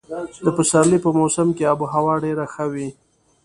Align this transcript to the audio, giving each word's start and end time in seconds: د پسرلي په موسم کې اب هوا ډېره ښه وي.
د 0.45 0.47
پسرلي 0.57 0.97
په 1.05 1.09
موسم 1.19 1.47
کې 1.57 1.63
اب 1.73 1.79
هوا 1.93 2.13
ډېره 2.23 2.45
ښه 2.53 2.65
وي. 2.73 2.89